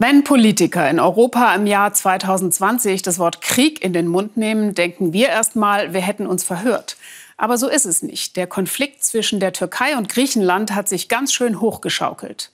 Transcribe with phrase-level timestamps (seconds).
[0.00, 5.12] Wenn Politiker in Europa im Jahr 2020 das Wort Krieg in den Mund nehmen, denken
[5.12, 6.96] wir erstmal, wir hätten uns verhört.
[7.36, 8.36] Aber so ist es nicht.
[8.36, 12.52] Der Konflikt zwischen der Türkei und Griechenland hat sich ganz schön hochgeschaukelt.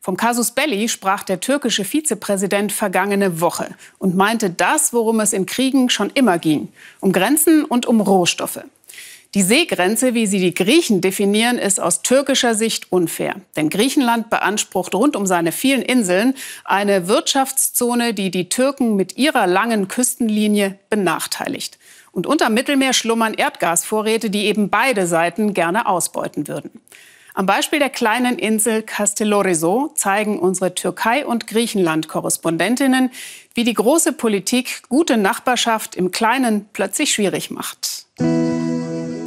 [0.00, 5.44] Vom Casus Belli sprach der türkische Vizepräsident vergangene Woche und meinte das, worum es in
[5.44, 8.60] Kriegen schon immer ging, um Grenzen und um Rohstoffe.
[9.34, 13.36] Die Seegrenze, wie sie die Griechen definieren, ist aus türkischer Sicht unfair.
[13.56, 16.34] Denn Griechenland beansprucht rund um seine vielen Inseln
[16.64, 21.78] eine Wirtschaftszone, die die Türken mit ihrer langen Küstenlinie benachteiligt.
[22.12, 26.70] Und unterm Mittelmeer schlummern Erdgasvorräte, die eben beide Seiten gerne ausbeuten würden.
[27.34, 33.10] Am Beispiel der kleinen Insel Castellorizo zeigen unsere Türkei- und Griechenland-Korrespondentinnen,
[33.52, 38.05] wie die große Politik gute Nachbarschaft im Kleinen plötzlich schwierig macht.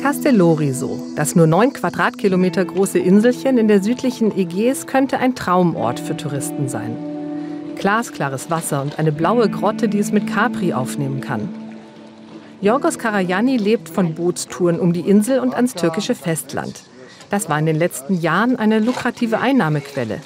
[0.02, 6.16] Castelloriso, das nur neun Quadratkilometer große Inselchen in der südlichen Ägäis, könnte ein Traumort für
[6.16, 6.96] Touristen sein.
[7.76, 11.50] Glasklares Wasser und eine blaue Grotte, die es mit Capri aufnehmen kann.
[12.62, 16.84] Yorgos Karajani lebt von Bootstouren um die Insel und ans türkische Festland.
[17.30, 20.22] Das war in den letzten Jahren eine lukrative Einnahmequelle.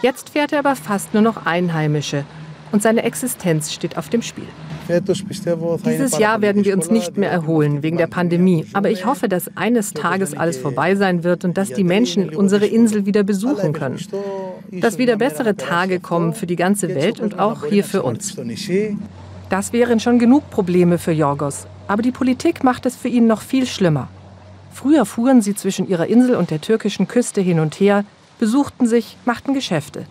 [0.00, 2.24] Jetzt fährt er aber fast nur noch Einheimische
[2.70, 4.48] und seine Existenz steht auf dem Spiel.
[4.88, 8.66] Dieses Jahr werden wir uns nicht mehr erholen wegen der Pandemie.
[8.72, 12.66] Aber ich hoffe, dass eines Tages alles vorbei sein wird und dass die Menschen unsere
[12.66, 13.98] Insel wieder besuchen können.
[14.70, 18.36] Dass wieder bessere Tage kommen für die ganze Welt und auch hier für uns.
[19.48, 21.66] Das wären schon genug Probleme für Jorgos.
[21.86, 24.08] Aber die Politik macht es für ihn noch viel schlimmer.
[24.72, 28.04] Früher fuhren sie zwischen ihrer Insel und der türkischen Küste hin und her,
[28.38, 30.06] besuchten sich, machten Geschäfte.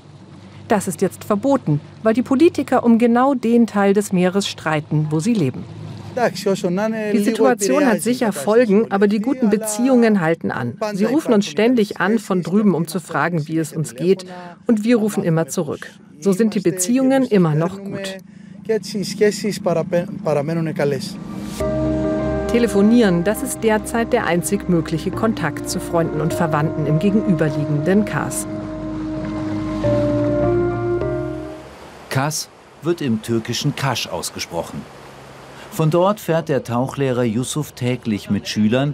[0.71, 5.19] Das ist jetzt verboten, weil die Politiker um genau den Teil des Meeres streiten, wo
[5.19, 5.65] sie leben.
[7.13, 10.77] Die Situation hat sicher Folgen, aber die guten Beziehungen halten an.
[10.93, 14.25] Sie rufen uns ständig an von drüben, um zu fragen, wie es uns geht,
[14.65, 15.89] und wir rufen immer zurück.
[16.21, 18.19] So sind die Beziehungen immer noch gut.
[22.47, 28.47] Telefonieren, das ist derzeit der einzig mögliche Kontakt zu Freunden und Verwandten im gegenüberliegenden Kars.
[32.21, 32.49] Kas
[32.83, 34.83] wird im türkischen Kasch ausgesprochen.
[35.71, 38.93] Von dort fährt der Tauchlehrer Yusuf täglich mit Schülern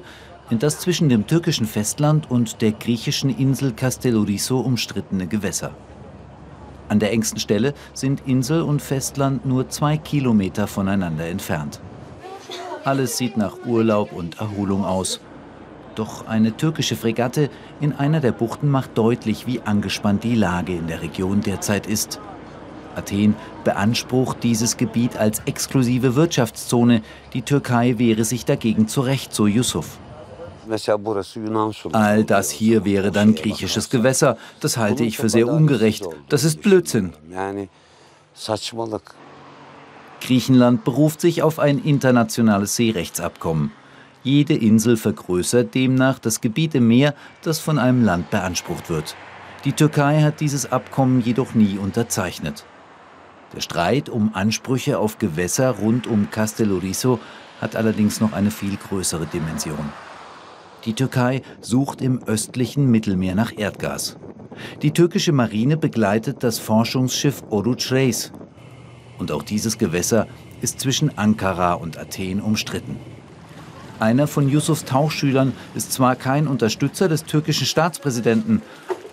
[0.49, 5.71] in das zwischen dem türkischen Festland und der griechischen Insel Castellorizo umstrittene Gewässer.
[6.87, 11.81] An der engsten Stelle sind Insel und Festland nur zwei Kilometer voneinander entfernt.
[12.85, 15.19] Alles sieht nach Urlaub und Erholung aus.
[15.95, 17.49] Doch eine türkische Fregatte
[17.81, 22.21] in einer der Buchten macht deutlich, wie angespannt die Lage in der Region derzeit ist.
[22.97, 27.01] Athen beansprucht dieses Gebiet als exklusive Wirtschaftszone.
[27.33, 29.97] Die Türkei wehre sich dagegen zurecht, so Yusuf.
[31.93, 34.37] All das hier wäre dann griechisches Gewässer.
[34.59, 36.05] Das halte ich für sehr ungerecht.
[36.29, 37.13] Das ist Blödsinn.
[40.19, 43.71] Griechenland beruft sich auf ein internationales Seerechtsabkommen.
[44.23, 47.13] Jede Insel vergrößert demnach das Gebiet im Meer,
[47.43, 49.15] das von einem Land beansprucht wird.
[49.63, 52.65] Die Türkei hat dieses Abkommen jedoch nie unterzeichnet.
[53.55, 57.19] Der Streit um Ansprüche auf Gewässer rund um Castellorizo
[57.61, 59.89] hat allerdings noch eine viel größere Dimension.
[60.85, 64.17] Die Türkei sucht im östlichen Mittelmeer nach Erdgas.
[64.81, 68.31] Die türkische Marine begleitet das Forschungsschiff Oruç Reis.
[69.17, 70.27] Und auch dieses Gewässer
[70.61, 72.97] ist zwischen Ankara und Athen umstritten.
[73.99, 78.61] Einer von Yusufs Tauchschülern ist zwar kein Unterstützer des türkischen Staatspräsidenten,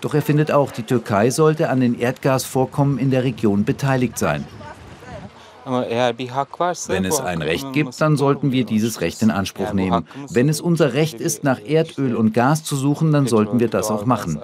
[0.05, 4.45] doch er findet auch, die Türkei sollte an den Erdgasvorkommen in der Region beteiligt sein.
[5.67, 10.07] Wenn es ein Recht gibt, dann sollten wir dieses Recht in Anspruch nehmen.
[10.29, 13.91] Wenn es unser Recht ist, nach Erdöl und Gas zu suchen, dann sollten wir das
[13.91, 14.39] auch machen.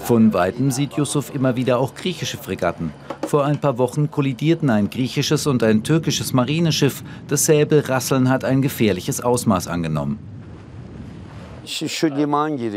[0.00, 2.92] Von weitem sieht Yusuf immer wieder auch griechische Fregatten.
[3.26, 7.02] Vor ein paar Wochen kollidierten ein griechisches und ein türkisches Marineschiff.
[7.28, 10.35] Das Säbelrasseln hat ein gefährliches Ausmaß angenommen.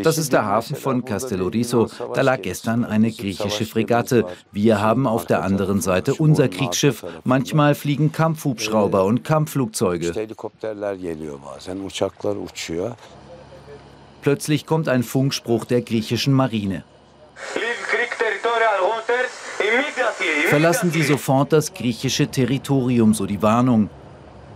[0.03, 1.87] Das ist der Hafen von Castellorizo.
[2.13, 4.25] Da lag gestern eine griechische Fregatte.
[4.51, 7.05] Wir haben auf der anderen Seite unser Kriegsschiff.
[7.23, 10.13] Manchmal fliegen Kampfhubschrauber und Kampfflugzeuge.
[14.21, 16.83] Plötzlich kommt ein Funkspruch der griechischen Marine.
[20.49, 23.89] Verlassen Sie sofort das griechische Territorium, so die Warnung.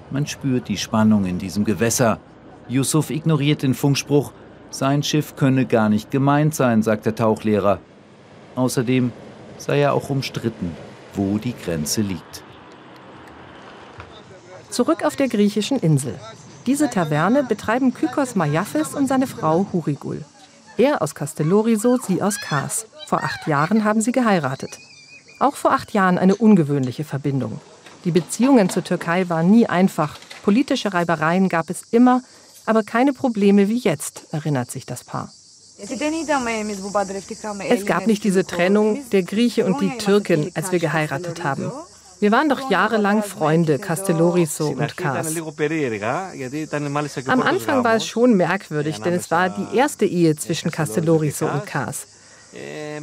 [0.10, 2.20] Man spürt die Spannung in diesem Gewässer.
[2.68, 4.32] Yusuf ignoriert den Funkspruch.
[4.70, 7.80] Sein Schiff könne gar nicht gemeint sein, sagt der Tauchlehrer.
[8.56, 9.12] Außerdem
[9.58, 10.76] sei er auch umstritten,
[11.14, 12.44] wo die Grenze liegt.
[14.70, 16.20] Zurück auf der griechischen Insel.
[16.66, 20.24] Diese Taverne betreiben Kykos Mayafis und seine Frau Hurigul.
[20.78, 22.88] Er aus Castelloriso, sie aus Kars.
[23.06, 24.80] Vor acht Jahren haben sie geheiratet.
[25.40, 27.60] Auch vor acht Jahren eine ungewöhnliche Verbindung.
[28.06, 30.18] Die Beziehungen zur Türkei waren nie einfach.
[30.44, 32.22] Politische Reibereien gab es immer,
[32.66, 35.32] aber keine Probleme wie jetzt, erinnert sich das Paar.
[37.70, 41.72] Es gab nicht diese Trennung, der Grieche und die Türkin, als wir geheiratet haben.
[42.20, 45.36] Wir waren doch jahrelang Freunde, Castelloriso und Kars.
[47.28, 51.66] Am Anfang war es schon merkwürdig, denn es war die erste Ehe zwischen Castelloriso und
[51.66, 52.08] Kars.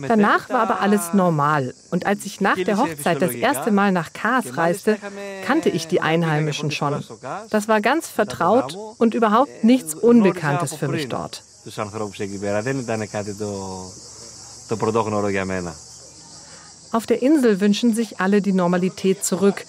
[0.06, 1.74] Danach war aber alles normal.
[1.90, 4.98] Und als ich nach der Hochzeit das erste Mal nach Kars reiste,
[5.44, 7.04] kannte ich die Einheimischen schon.
[7.50, 11.42] Das war ganz vertraut und überhaupt nichts Unbekanntes für mich dort.
[16.92, 19.64] Auf der Insel wünschen sich alle die Normalität zurück,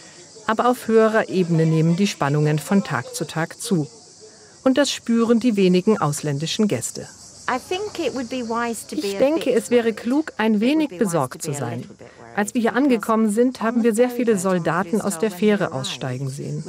[0.48, 3.88] aber auf höherer Ebene nehmen die Spannungen von Tag zu Tag zu.
[4.64, 7.08] Und das spüren die wenigen ausländischen Gäste.
[8.92, 11.84] Ich denke, es wäre klug, ein wenig besorgt zu sein.
[12.36, 16.64] Als wir hier angekommen sind, haben wir sehr viele Soldaten aus der Fähre aussteigen sehen.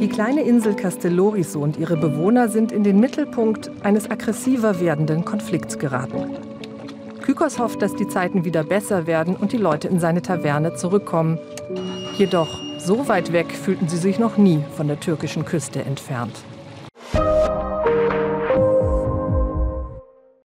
[0.00, 5.78] Die kleine Insel Castelloriso und ihre Bewohner sind in den Mittelpunkt eines aggressiver werdenden Konflikts
[5.78, 6.36] geraten.
[7.22, 11.38] Kykos hofft, dass die Zeiten wieder besser werden und die Leute in seine Taverne zurückkommen.
[12.18, 16.34] Jedoch, so weit weg fühlten sie sich noch nie von der türkischen Küste entfernt.